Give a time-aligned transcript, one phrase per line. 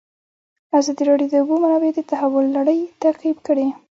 [0.77, 3.67] ازادي راډیو د د اوبو منابع د تحول لړۍ تعقیب کړې.